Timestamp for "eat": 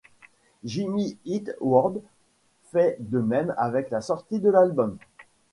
1.25-1.51